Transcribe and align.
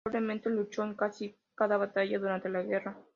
Notablemente, 0.03 0.49
luchó 0.49 0.83
en 0.83 0.95
casi 0.95 1.37
cada 1.53 1.77
batalla 1.77 2.17
durante 2.17 2.49
la 2.49 2.63
guerra. 2.63 2.97